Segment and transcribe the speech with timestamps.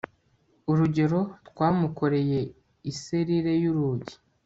[0.71, 2.39] urugero, twamukoreye
[2.91, 4.15] iserire y'urugi